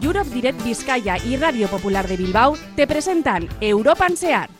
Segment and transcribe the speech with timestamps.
[0.00, 4.50] Europe Direct Vizcaya y Radio Popular de Bilbao te presentan Europa Ansear.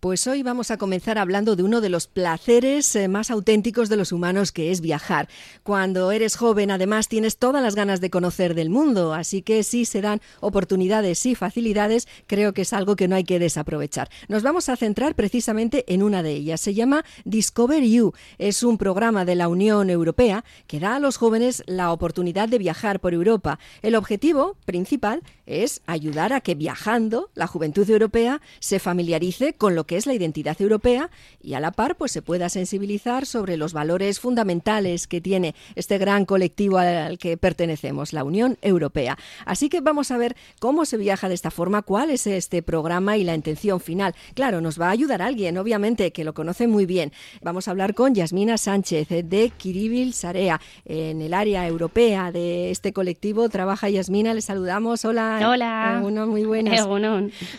[0.00, 3.96] Pues hoy vamos a comenzar hablando de uno de los placeres eh, más auténticos de
[3.96, 5.28] los humanos, que es viajar.
[5.64, 9.84] Cuando eres joven, además, tienes todas las ganas de conocer del mundo, así que si
[9.84, 14.08] se dan oportunidades y facilidades, creo que es algo que no hay que desaprovechar.
[14.28, 16.60] Nos vamos a centrar precisamente en una de ellas.
[16.60, 18.12] Se llama Discover You.
[18.38, 22.58] Es un programa de la Unión Europea que da a los jóvenes la oportunidad de
[22.58, 23.58] viajar por Europa.
[23.82, 29.87] El objetivo principal es ayudar a que viajando la juventud europea se familiarice con lo
[29.88, 31.10] que es la identidad europea
[31.42, 35.98] y a la par pues se pueda sensibilizar sobre los valores fundamentales que tiene este
[35.98, 39.18] gran colectivo al que pertenecemos, la Unión Europea.
[39.44, 43.16] Así que vamos a ver cómo se viaja de esta forma, cuál es este programa
[43.16, 44.14] y la intención final.
[44.34, 47.12] Claro, nos va a ayudar alguien, obviamente, que lo conoce muy bien.
[47.42, 52.92] Vamos a hablar con Yasmina Sánchez de Kiribil Sarea, en el área europea de este
[52.92, 53.48] colectivo.
[53.48, 55.04] Trabaja Yasmina, le saludamos.
[55.06, 55.48] Hola.
[55.50, 56.02] Hola.
[56.04, 56.86] Uno, muy buenas.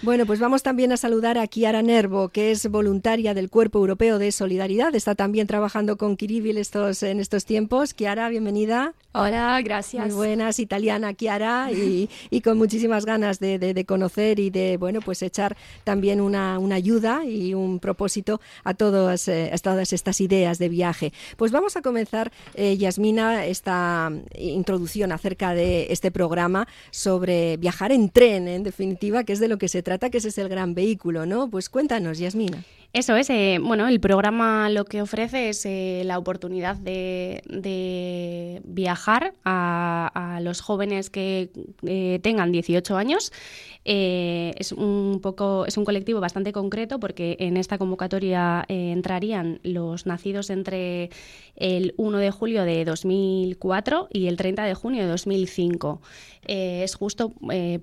[0.04, 4.20] Bueno, pues vamos también a saludar a Kiara Nervo, que es voluntaria del Cuerpo Europeo
[4.20, 4.94] de Solidaridad.
[4.94, 7.94] Está también trabajando con Kiribil estos, en estos tiempos.
[7.94, 8.94] Kiara, bienvenida.
[9.12, 10.08] Hola, gracias.
[10.08, 15.00] Muy buenas, italiana Kiara, y, y con muchísimas ganas de, de, conocer y de, bueno,
[15.02, 20.22] pues echar también una, una ayuda y un propósito a, todos, eh, a todas estas
[20.22, 21.14] ideas de viaje.
[21.38, 28.10] Pues vamos a comenzar, eh, Yasmina, esta introducción acerca de este programa sobre viajar en
[28.10, 30.76] tren, en definitiva, que es de lo que se trata, que ese es el gran
[30.76, 31.50] vehículo, ¿no?
[31.50, 32.64] Pues cuéntanos, Yasmina.
[32.92, 37.44] Eso es, eh, bueno, el programa lo que ofrece es eh, la oportunidad de,
[38.66, 41.52] viajar a, los jóvenes que
[41.86, 43.32] eh, tengan 18 años.
[43.86, 50.50] es un poco, es un colectivo bastante concreto porque en esta convocatoria entrarían los nacidos
[50.50, 51.10] entre
[51.56, 56.02] el 1 de julio de 2004 y el 30 de junio de 2005.
[56.48, 57.34] es justo,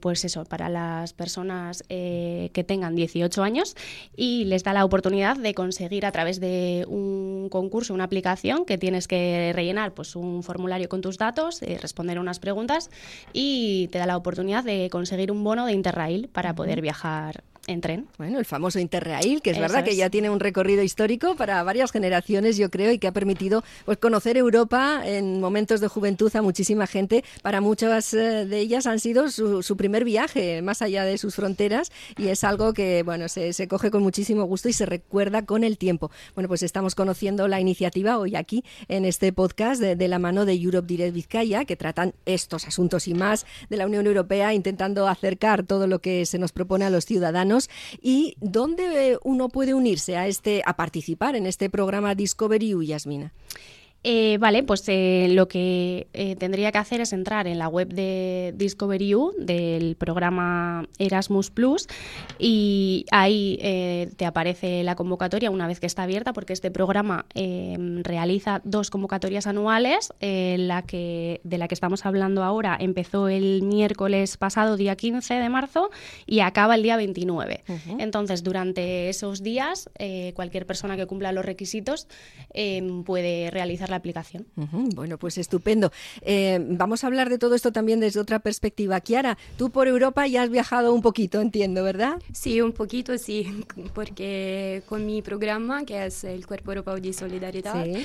[0.00, 3.76] pues eso, para las personas que tengan 18 años
[4.16, 8.64] y les da la oportunidad oportunidad de conseguir a través de un concurso, una aplicación
[8.64, 12.90] que tienes que rellenar pues un formulario con tus datos, eh, responder unas preguntas
[13.34, 17.80] y te da la oportunidad de conseguir un bono de Interrail para poder viajar en
[17.80, 18.08] tren.
[18.18, 21.90] Bueno, el famoso Interrail, que es verdad que ya tiene un recorrido histórico para varias
[21.90, 26.42] generaciones, yo creo, y que ha permitido pues conocer Europa en momentos de juventud a
[26.42, 27.24] muchísima gente.
[27.42, 31.92] Para muchas eh, de ellas han sido su, primer viaje más allá de sus fronteras
[32.16, 35.64] y es algo que bueno se, se, coge con muchísimo gusto y se recuerda con
[35.64, 36.10] el tiempo.
[36.34, 40.46] Bueno, pues estamos conociendo la iniciativa hoy aquí en este podcast de, de la mano
[40.46, 45.08] de Europe Direct Vizcaya, que tratan estos asuntos y más de la Unión Europea, intentando
[45.08, 47.55] acercar todo lo que se nos propone a los ciudadanos
[48.02, 53.32] y dónde uno puede unirse a este a participar en este programa Discovery U, Yasmina.
[54.08, 57.88] Eh, vale, pues eh, lo que eh, tendría que hacer es entrar en la web
[57.88, 61.88] de Discovery U, del programa Erasmus Plus,
[62.38, 63.58] y ahí
[64.16, 69.46] te aparece la convocatoria una vez que está abierta, porque este programa realiza dos convocatorias
[69.46, 70.12] anuales.
[70.20, 75.48] la que, de la que estamos hablando ahora empezó el miércoles pasado, día 15 de
[75.48, 75.90] marzo,
[76.26, 77.64] y acaba el día 29.
[77.98, 79.90] Entonces, durante esos días,
[80.34, 82.06] cualquier persona que cumpla los requisitos
[83.04, 84.46] puede realizar la aplicación.
[84.54, 85.92] Bueno, pues estupendo.
[86.22, 89.00] Eh, vamos a hablar de todo esto también desde otra perspectiva.
[89.00, 92.20] Kiara, tú por Europa ya has viajado un poquito, entiendo, ¿verdad?
[92.32, 93.64] Sí, un poquito, sí,
[93.94, 98.04] porque con mi programa, que es el Cuerpo Europeo de Solidaridad, sí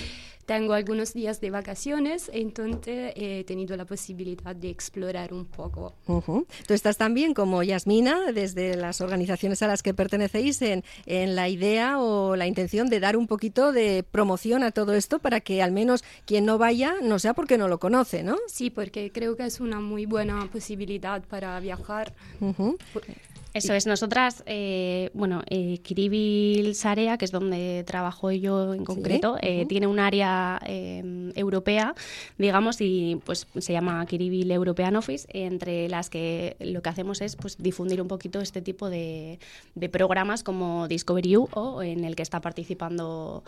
[0.51, 5.93] tengo algunos días de vacaciones, entonces he tenido la posibilidad de explorar un poco.
[6.67, 11.47] Tú estás también como Yasmina, desde las organizaciones a las que pertenecéis, en, en la
[11.47, 15.61] idea o la intención de dar un poquito de promoción a todo esto para que
[15.61, 18.35] al menos quien no vaya no sea porque no lo conoce, ¿no?
[18.47, 22.13] Sí, porque creo que es una muy buena posibilidad para viajar.
[23.53, 29.37] Eso es, nosotras, eh, bueno, eh, Kiribil Sarea, que es donde trabajo yo en concreto,
[29.41, 31.93] eh, tiene un área em, europea,
[32.37, 37.35] digamos, y pues se llama Kiribil European Office, entre las que lo que hacemos es
[37.35, 39.39] pues difundir un poquito este tipo de,
[39.91, 43.43] programas como Discovery U o en el que está participando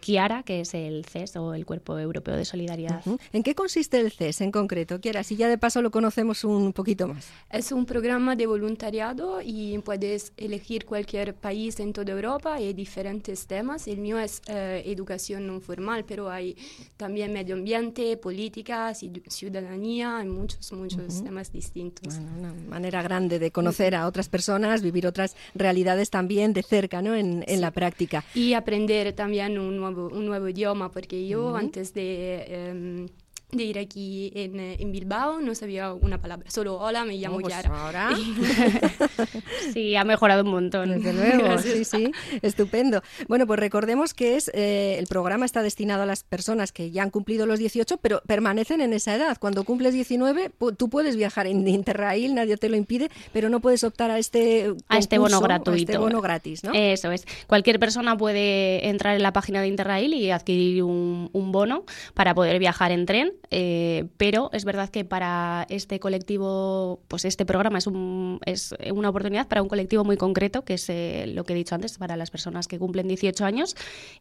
[0.00, 3.02] Kiara, que es el CES o el Cuerpo Europeo de Solidaridad.
[3.32, 5.24] ¿En qué consiste el CES en concreto, Kiara?
[5.24, 7.28] Si ya de paso lo conocemos un poquito más.
[7.50, 13.46] Es un programa de voluntariado y puedes elegir cualquier país en toda Europa y diferentes
[13.46, 13.86] temas.
[13.86, 16.56] El mío es eh, educación no formal, pero hay
[16.96, 22.18] también medio ambiente, política, ciudadanía, hay muchos, muchos temas distintos.
[22.18, 27.14] una manera grande de conocer a otras personas, vivir otras realidades también de cerca, ¿no?
[27.14, 28.24] En, en la práctica.
[28.34, 32.44] Y aprender también un nuevo, un nuevo idioma, porque yo antes de...
[32.48, 33.08] Em,
[33.56, 37.36] de ir aquí en, eh, en, Bilbao, no sabía una palabra, solo hola, me llamo
[37.36, 37.84] oh, pues Yara.
[37.84, 38.10] Ahora.
[39.72, 40.90] sí, ha mejorado un montón.
[40.90, 42.12] Desde luego, sí, sí,
[42.42, 43.02] estupendo.
[43.28, 47.02] Bueno, pues recordemos que es eh, el programa está destinado a las personas que ya
[47.02, 49.36] han cumplido los 18, pero permanecen en esa edad.
[49.38, 53.84] Cuando cumples 19, tú puedes viajar en Interrail, nadie te lo impide, pero no puedes
[53.84, 56.72] optar a este concurso, a este bono gratuito, a este bono gratis, ¿no?
[56.74, 57.26] Eso es.
[57.46, 61.84] Cualquier persona puede entrar en la página de Interrail y adquirir un, un bono
[62.14, 67.44] para poder viajar en tren eh, pero es verdad que para este colectivo, pues este
[67.44, 71.44] programa es, un, es una oportunidad para un colectivo muy concreto, que es eh, lo
[71.44, 73.76] que he dicho antes, para las personas que cumplen 18 años.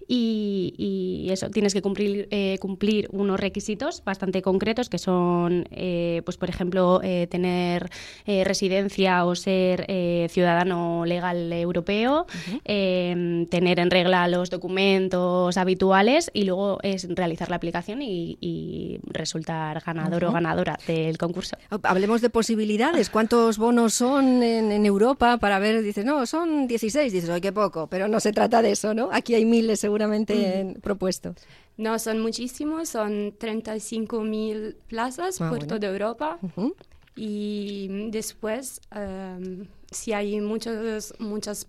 [0.08, 6.50] Y, eso, tienes que cumplir, eh, cumplir unos requisitos bastante concretos, que son, pues por
[6.50, 7.90] ejemplo, tener
[8.26, 9.88] residencia o ser
[10.30, 12.28] ciudadano legal europeo,
[12.64, 19.82] tener en regla los documentos habituales y luego es realizar la aplicación y, y resultar
[19.86, 21.58] ganador o ganadora del concurso.
[21.84, 23.10] Hablemos de posibilidades.
[23.10, 25.82] ¿Cuántos bonos son en, Europa para ver?
[25.82, 27.14] Dices, no, son 16.
[27.14, 27.88] Dices, ¡ay, qué poco!
[27.88, 29.10] Pero no se trata de eso, ¿no?
[29.12, 31.36] Aquí hay miles seguramente propuestos.
[31.78, 36.40] No, son muchísimos, son 35.000 plazas ah, por toda Europa.
[37.16, 41.68] Y después, em, si hay muchos, muchas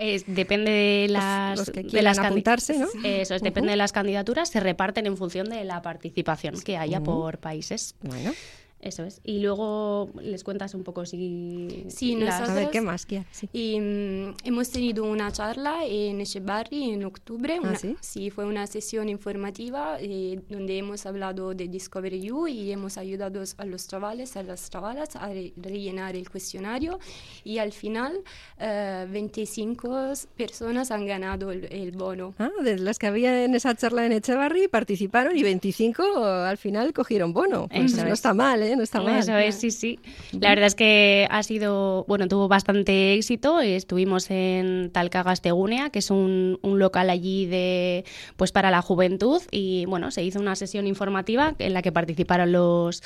[0.00, 2.88] mm, depende de las, que de las apuntarse, ¿no?
[3.04, 7.00] Eso es, depende de las candidaturas, se reparten en función de la participación que haya
[7.00, 7.94] por países.
[8.02, 8.32] Bueno.
[8.82, 9.20] Eso es.
[9.24, 11.84] Y luego les cuentas un poco si...
[11.88, 12.70] Sí, nosotros...
[12.72, 13.06] ¿qué más?
[13.52, 17.58] Y, mm, hemos tenido una charla en Echevarri en octubre.
[17.62, 18.30] ¿Ah, sí?
[18.30, 23.64] fue una sesión informativa eh, donde hemos hablado de Discovery U y hemos ayudado a
[23.66, 26.98] los chavales, a las chavalas a rellenar el cuestionario.
[27.44, 28.22] Y al final,
[28.58, 32.34] 25 eh, personas han ganado el, bono.
[32.38, 36.94] Ah, de las que había en esa charla en Echevarri participaron y 25 al final
[36.94, 37.68] cogieron bono.
[37.68, 38.69] Pues no está mal, ¿eh?
[38.76, 39.18] No está mal.
[39.18, 39.98] Eso es, sí, sí.
[40.32, 43.60] La verdad es que ha sido, bueno, tuvo bastante éxito.
[43.60, 48.04] Estuvimos en Talcagastegúnea, que es un, local allí de,
[48.36, 52.52] pues para la juventud y, bueno, se hizo una sesión informativa en la que participaron
[52.52, 53.02] los,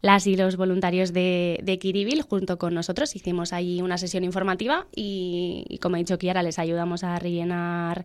[0.00, 3.14] las y los voluntarios de, de Kiribil junto con nosotros.
[3.16, 8.04] Hicimos allí una sesión informativa y, como he dicho Kiara, les ayudamos a rellenar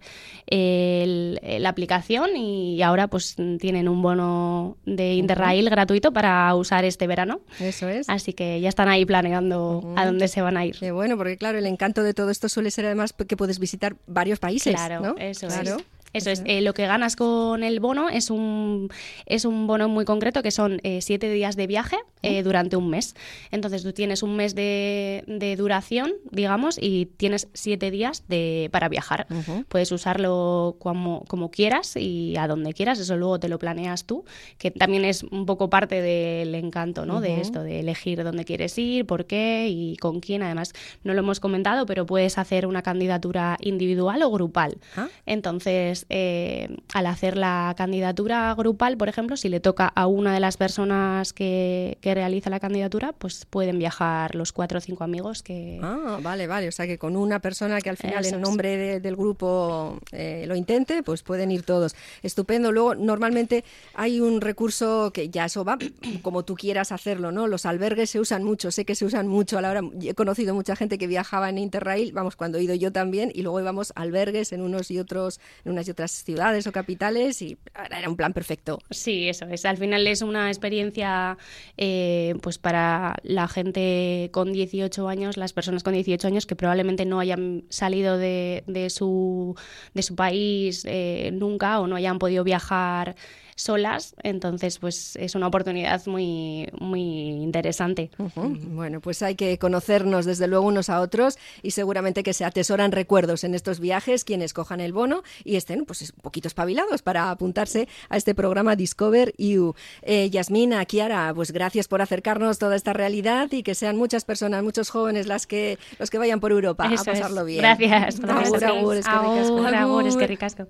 [0.50, 7.41] la aplicación y ahora pues tienen un bono de Interrail gratuito para usar este verano.
[7.59, 8.09] Eso es.
[8.09, 10.77] Así que ya están ahí planeando a dónde se van a ir.
[10.79, 13.95] Qué bueno, porque claro, el encanto de todo esto suele ser además que puedes visitar
[14.07, 14.75] varios países.
[14.75, 15.73] Claro, eso es.
[16.13, 18.89] Eso es, eh, lo que ganas con el bono es un,
[19.25, 22.89] es un bono muy concreto que son eh, siete días de viaje eh, durante un
[22.89, 23.15] mes.
[23.51, 28.89] Entonces tú tienes un mes de, de duración, digamos, y tienes siete días de, para
[28.89, 29.27] viajar.
[29.68, 34.24] Puedes usarlo como, como quieras y a donde quieras, eso luego te lo planeas tú,
[34.57, 37.21] que también es un poco parte del encanto ¿no?
[37.21, 40.44] de esto, de elegir dónde quieres ir, por qué y con quién.
[40.44, 40.74] Además,
[41.04, 44.77] no lo hemos comentado, pero puedes hacer una candidatura individual o grupal.
[44.95, 45.07] Ah.
[45.25, 50.39] Entonces, eh, al hacer la candidatura grupal, por ejemplo, si le toca a una de
[50.39, 55.79] las personas que, realiza la candidatura, pues pueden viajar los cuatro o cinco amigos que...
[55.81, 56.67] Ah, vale, vale.
[56.67, 60.55] O sea que con una persona que al final en nombre del grupo eh, lo
[60.55, 61.95] intente, pues pueden ir todos.
[62.21, 62.71] Estupendo.
[62.71, 63.63] Luego, normalmente
[63.95, 65.79] hay un recurso que ya eso va
[66.21, 67.47] como tú quieras hacerlo, ¿no?
[67.47, 69.81] Los albergues se usan mucho, sé que se usan mucho a la hora...
[70.01, 73.42] He conocido mucha gente que viajaba en Interrail, vamos, cuando he ido yo también, y
[73.42, 77.42] luego íbamos a albergues en unos y otros, en unas y otras ciudades o capitales
[77.42, 77.57] y
[77.90, 78.80] era un plan perfecto.
[78.90, 79.66] Sí, eso es.
[79.66, 81.38] Al final es una experiencia
[81.78, 87.06] eh, pues para la gente con 18 años, las personas con 18 años que probablemente
[87.06, 89.56] no hayan salido de, de, su,
[89.94, 93.16] de su país eh, nunca o no hayan podido viajar
[93.56, 98.10] solas, entonces pues es una oportunidad muy, muy interesante.
[98.36, 102.92] Bueno, pues hay que conocernos desde luego unos a otros y seguramente que se atesoran
[102.92, 107.31] recuerdos en estos viajes quienes cojan el bono y estén pues un poquito espabilados para
[107.31, 109.76] apuntarse a este programa Discover You.
[110.02, 114.64] Eh, Yasmina, Kiara, pues gracias por acercarnos toda esta realidad y que sean muchas personas,
[114.64, 117.60] muchos jóvenes las que los que vayan por Europa a pasarlo bien.
[117.60, 118.19] Gracias.
[118.24, 120.68] Agur, agur, agur, agur, es que ricasco.